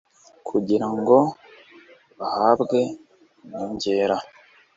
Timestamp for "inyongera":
3.43-4.17